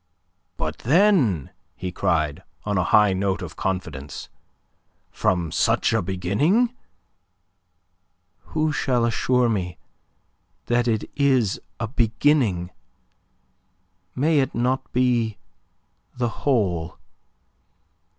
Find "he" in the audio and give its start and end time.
1.75-1.91